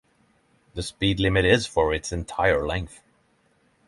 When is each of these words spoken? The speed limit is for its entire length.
The 0.73 0.81
speed 0.81 1.19
limit 1.19 1.45
is 1.45 1.67
for 1.67 1.93
its 1.93 2.11
entire 2.11 2.65
length. 2.65 3.01